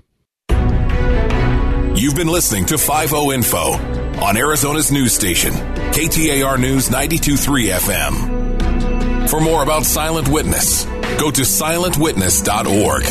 You've 1.96 2.16
been 2.16 2.28
listening 2.28 2.66
to 2.66 2.78
5 2.78 3.12
Info 3.12 3.72
on 4.20 4.36
Arizona's 4.36 4.90
news 4.90 5.12
station, 5.12 5.52
KTAR 5.52 6.58
News 6.58 6.90
923 6.90 7.68
FM. 7.68 9.28
For 9.28 9.40
more 9.40 9.62
about 9.62 9.84
Silent 9.84 10.28
Witness, 10.28 10.86
go 11.18 11.30
to 11.30 11.42
silentwitness.org. 11.42 13.04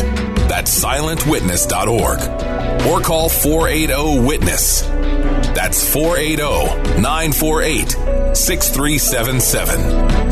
That's 0.48 0.84
silentwitness.org. 0.84 2.20
Or 2.86 3.00
call 3.00 3.28
480 3.28 4.26
Witness. 4.26 4.82
That's 4.82 5.92
480 5.92 7.00
948 7.00 7.90
6377. 8.36 10.23